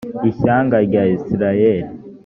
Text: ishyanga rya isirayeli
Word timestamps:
ishyanga 0.29 0.77
rya 0.87 1.03
isirayeli 1.15 1.91